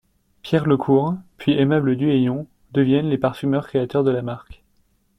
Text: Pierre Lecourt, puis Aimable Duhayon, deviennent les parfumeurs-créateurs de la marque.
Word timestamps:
Pierre 0.41 0.65
Lecourt, 0.65 1.13
puis 1.37 1.51
Aimable 1.59 1.95
Duhayon, 1.95 2.47
deviennent 2.71 3.09
les 3.11 3.19
parfumeurs-créateurs 3.19 4.03
de 4.03 4.09
la 4.09 4.23
marque. 4.23 4.63